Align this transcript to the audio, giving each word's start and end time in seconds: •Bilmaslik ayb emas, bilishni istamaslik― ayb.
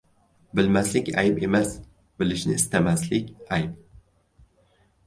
•Bilmaslik 0.59 1.11
ayb 1.23 1.37
emas, 1.49 1.75
bilishni 2.23 2.59
istamaslik― 2.63 3.31
ayb. 3.61 3.79